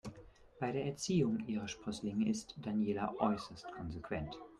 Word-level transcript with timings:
Bei 0.59 0.71
der 0.71 0.85
Erziehung 0.85 1.45
ihrer 1.47 1.67
Sprösslinge 1.67 2.27
ist 2.27 2.55
Daniela 2.59 3.13
äußerst 3.19 3.71
konsequent. 3.71 4.35